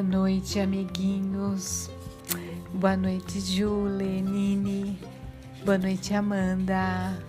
[0.00, 1.90] Boa noite, amiguinhos.
[2.72, 4.98] Boa noite, Julie, Nini.
[5.62, 7.22] Boa noite, Amanda.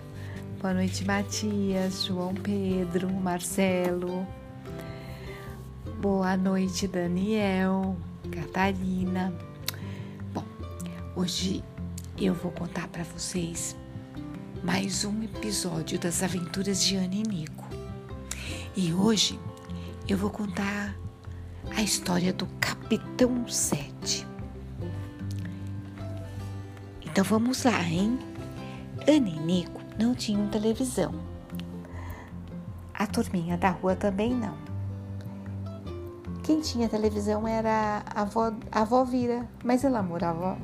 [0.58, 4.26] Boa noite, Matias, João Pedro, Marcelo.
[6.00, 7.94] Boa noite, Daniel,
[8.30, 9.34] Catarina.
[10.32, 10.44] Bom,
[11.14, 11.62] hoje
[12.16, 13.76] eu vou contar para vocês
[14.64, 17.66] mais um episódio das aventuras de Ana e Nico.
[18.74, 19.38] E hoje
[20.08, 20.96] eu vou contar
[21.70, 22.46] a história do
[22.92, 24.26] Capitão 7.
[27.06, 28.18] Então vamos lá, hein?
[29.08, 31.14] Ana e Nico não tinham televisão.
[32.92, 34.54] A turminha da rua também não.
[36.42, 40.58] Quem tinha televisão era a avó, a avó Vira, mas ela morava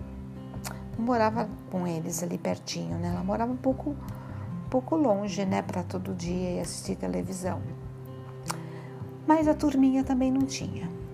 [0.99, 3.09] morava com eles ali pertinho, né?
[3.09, 7.63] Ela morava um pouco um pouco longe, né, para todo dia ir assistir televisão.
[9.27, 11.08] Mas a turminha também não tinha.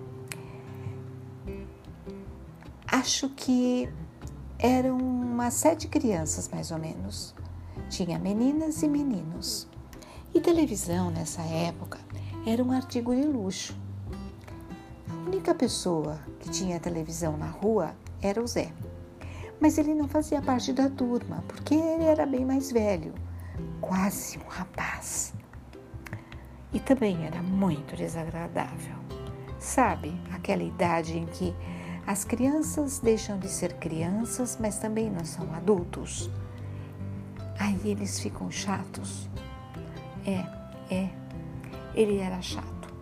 [3.05, 3.87] Acho que
[4.57, 7.35] eram umas sete crianças, mais ou menos.
[7.87, 9.67] Tinha meninas e meninos.
[10.33, 11.99] E televisão nessa época
[12.47, 13.77] era um artigo de luxo.
[15.07, 18.73] A única pessoa que tinha televisão na rua era o Zé.
[19.61, 23.13] Mas ele não fazia parte da turma, porque ele era bem mais velho,
[23.81, 25.31] quase um rapaz.
[26.73, 28.95] E também era muito desagradável.
[29.59, 31.53] Sabe, aquela idade em que
[32.07, 36.29] as crianças deixam de ser crianças, mas também não são adultos.
[37.57, 39.27] Aí eles ficam chatos.
[40.25, 40.45] É,
[40.93, 41.09] é,
[41.95, 42.93] ele era chato.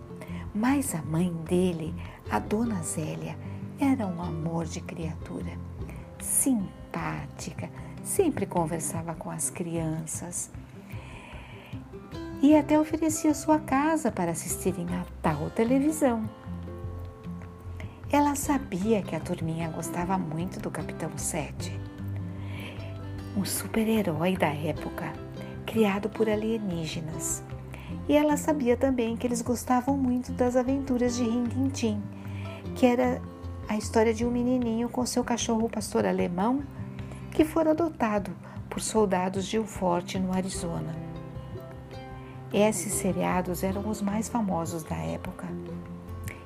[0.56, 1.94] Mas a mãe dele,
[2.30, 3.38] a dona Zélia,
[3.80, 5.58] era um amor de criatura.
[6.22, 7.70] Simpática,
[8.04, 10.50] sempre conversava com as crianças.
[12.42, 16.30] E até oferecia sua casa para assistirem a tal televisão.
[18.14, 21.76] Ela sabia que a turminha gostava muito do Capitão Sete,
[23.36, 25.12] um super-herói da época,
[25.66, 27.44] criado por alienígenas.
[28.08, 32.04] E ela sabia também que eles gostavam muito das aventuras de Rintintim,
[32.76, 33.20] que era
[33.68, 36.62] a história de um menininho com seu cachorro pastor alemão
[37.32, 38.30] que fora adotado
[38.70, 40.96] por soldados de um forte no Arizona.
[42.54, 45.48] Esses seriados eram os mais famosos da época.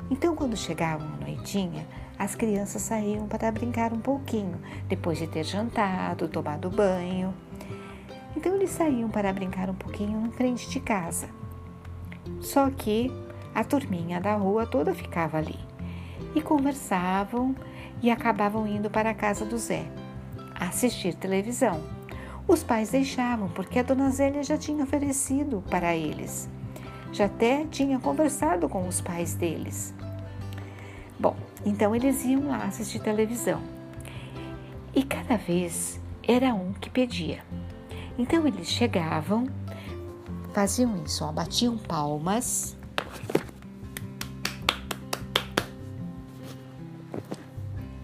[0.09, 1.85] Então, quando chegavam a noitinha,
[2.17, 7.33] as crianças saíam para brincar um pouquinho, depois de ter jantado, tomado banho.
[8.35, 11.27] Então, eles saíam para brincar um pouquinho em frente de casa.
[12.39, 13.11] Só que
[13.53, 15.59] a turminha da rua toda ficava ali
[16.35, 17.55] e conversavam
[18.01, 19.85] e acabavam indo para a casa do Zé
[20.59, 21.81] assistir televisão.
[22.47, 26.49] Os pais deixavam porque a dona Zélia já tinha oferecido para eles.
[27.11, 29.93] Já até tinha conversado com os pais deles.
[31.19, 31.35] Bom,
[31.65, 33.61] então eles iam lá assistir televisão.
[34.93, 37.43] E cada vez era um que pedia.
[38.17, 39.47] Então eles chegavam,
[40.53, 42.77] faziam isso, ó, batiam palmas.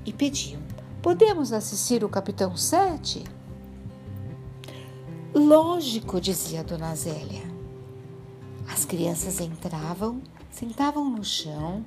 [0.06, 0.62] E pediam:
[1.02, 3.24] Podemos assistir o Capitão 7?
[5.34, 7.44] Lógico, dizia a dona Zélia.
[8.68, 11.86] As crianças entravam, sentavam no chão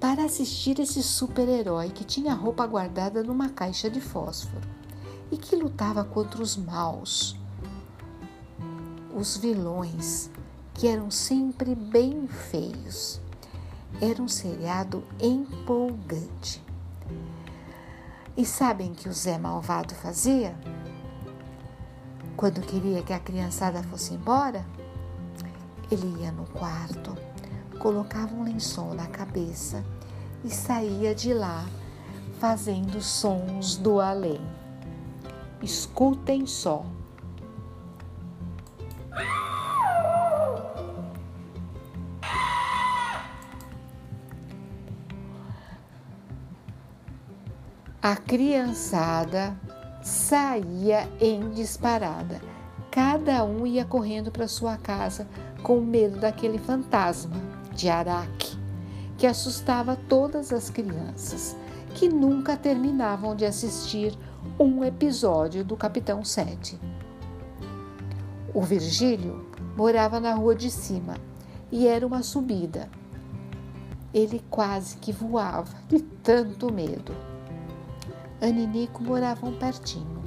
[0.00, 4.66] para assistir esse super-herói que tinha roupa guardada numa caixa de fósforo
[5.30, 7.38] e que lutava contra os maus,
[9.14, 10.30] os vilões,
[10.72, 13.20] que eram sempre bem feios.
[14.00, 16.64] Era um seriado empolgante.
[18.34, 20.56] E sabem que o Zé Malvado fazia?
[22.36, 24.64] Quando queria que a criançada fosse embora,
[25.90, 27.14] ele ia no quarto
[27.80, 29.82] colocava um lençol na cabeça
[30.44, 31.64] e saía de lá
[32.38, 34.40] fazendo sons do além.
[35.62, 36.84] Escutem só.
[48.02, 49.56] A criançada
[50.02, 52.40] saía em disparada.
[52.90, 55.26] Cada um ia correndo para sua casa
[55.62, 57.49] com medo daquele fantasma
[57.80, 58.58] de Araque,
[59.16, 61.56] que assustava todas as crianças,
[61.94, 64.14] que nunca terminavam de assistir
[64.58, 66.78] um episódio do Capitão Sete.
[68.52, 69.46] O Virgílio
[69.78, 71.14] morava na rua de cima
[71.72, 72.86] e era uma subida.
[74.12, 77.16] Ele quase que voava de tanto medo.
[78.42, 80.22] Aninico moravam pertinho.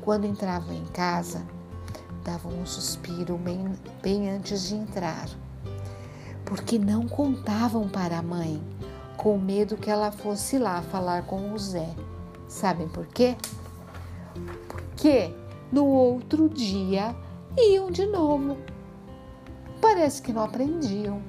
[0.00, 1.46] Quando entravam em casa,
[2.24, 3.72] davam um suspiro bem,
[4.02, 5.28] bem antes de entrar
[6.50, 8.60] porque não contavam para a mãe,
[9.16, 11.94] com medo que ela fosse lá falar com o Zé.
[12.48, 13.36] Sabem por quê?
[14.66, 15.32] Porque
[15.70, 17.14] no outro dia
[17.56, 18.56] iam de novo.
[19.80, 21.22] Parece que não aprendiam.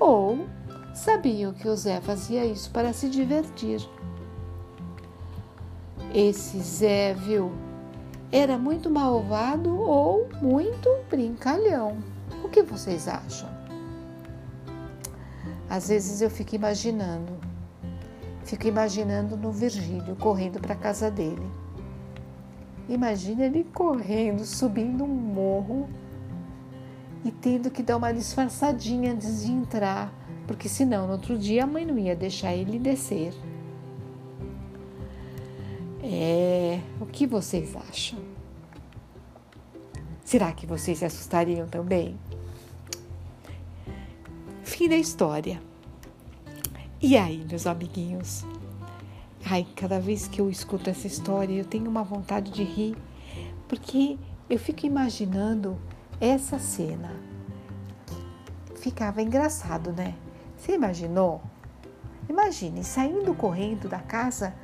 [0.00, 0.46] Ou
[0.94, 3.86] sabiam que o Zé fazia isso para se divertir.
[6.14, 7.52] Esse Zé, viu,
[8.32, 11.98] era muito malvado ou muito brincalhão.
[12.42, 13.52] O que vocês acham?
[15.72, 17.32] Às vezes eu fico imaginando,
[18.44, 21.50] fico imaginando no Virgílio correndo para a casa dele.
[22.86, 25.88] Imagina ele correndo, subindo um morro
[27.24, 30.12] e tendo que dar uma disfarçadinha antes de entrar,
[30.46, 33.32] porque senão no outro dia a mãe não ia deixar ele descer.
[36.02, 38.18] É, o que vocês acham?
[40.22, 42.18] Será que vocês se assustariam também?
[44.72, 45.60] Fim da história.
[46.98, 48.42] E aí, meus amiguinhos?
[49.44, 52.96] Ai, cada vez que eu escuto essa história, eu tenho uma vontade de rir,
[53.68, 55.76] porque eu fico imaginando
[56.18, 57.14] essa cena.
[58.76, 60.14] Ficava engraçado, né?
[60.56, 61.42] Você imaginou?
[62.26, 64.54] Imagine saindo correndo da casa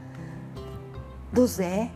[1.31, 1.91] do Zé,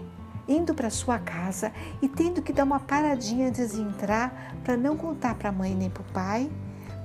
[0.46, 1.72] indo para sua casa
[2.02, 5.74] e tendo que dar uma paradinha antes de entrar para não contar para a mãe
[5.74, 6.50] nem para o pai,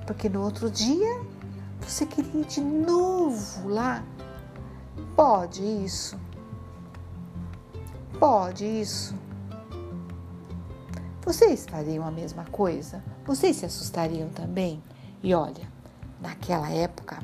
[0.08, 1.20] porque no outro dia
[1.82, 4.02] você queria ir de novo lá.
[5.14, 6.18] Pode isso?
[8.18, 9.14] Pode isso?
[11.22, 13.04] Vocês fariam a mesma coisa?
[13.26, 14.82] Vocês se assustariam também?
[15.22, 15.70] E olha,
[16.22, 17.18] naquela época,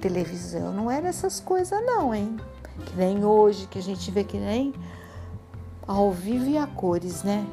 [0.00, 2.40] televisão não era essas coisas não, hein?
[2.86, 4.74] Que nem hoje, que a gente vê que nem
[5.86, 7.46] ao vivo e a cores, né?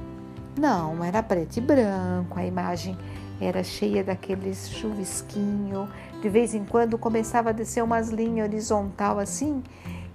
[0.59, 2.97] Não, era preto e branco, a imagem
[3.39, 5.87] era cheia daqueles chuvisquinho.
[6.21, 9.63] De vez em quando começava a descer umas linhas horizontal assim,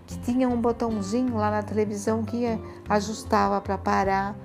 [0.07, 2.45] que tinha um botãozinho lá na televisão que
[2.89, 4.37] ajustava para parar.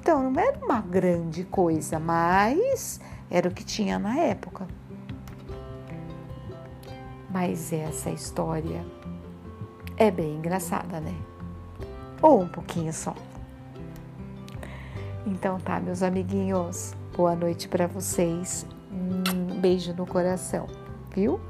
[0.00, 3.00] Então não era uma grande coisa, mas
[3.30, 4.66] era o que tinha na época.
[7.30, 8.84] Mas essa história
[9.96, 11.14] é bem engraçada, né?
[12.20, 13.14] Ou um pouquinho só.
[15.26, 18.66] Então tá, meus amiguinhos, boa noite para vocês.
[18.90, 20.66] Um beijo no coração,
[21.14, 21.40] viu?